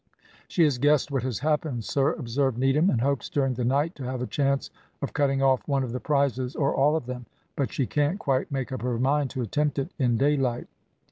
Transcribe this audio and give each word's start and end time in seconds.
"She 0.47 0.63
has 0.63 0.79
guessed 0.79 1.11
what 1.11 1.21
has 1.21 1.37
happened, 1.37 1.83
sir," 1.85 2.13
observed 2.13 2.57
Needham, 2.57 2.89
"and 2.89 3.01
hopes 3.01 3.29
during 3.29 3.53
the 3.53 3.63
night 3.63 3.93
to 3.93 4.03
have 4.03 4.19
a 4.19 4.25
chance 4.25 4.71
of 4.99 5.13
cutting 5.13 5.43
off 5.43 5.67
one 5.67 5.83
of 5.83 5.91
the 5.91 5.99
prizes 5.99 6.55
or 6.55 6.73
all 6.73 6.95
of 6.95 7.05
them; 7.05 7.27
but 7.55 7.71
she 7.71 7.85
can't 7.85 8.17
quite 8.17 8.51
make 8.51 8.71
up 8.71 8.81
her 8.81 8.97
mind 8.97 9.29
to 9.29 9.43
attempt 9.43 9.77
it 9.77 9.91
in 9.99 10.17
daylight." 10.17 10.65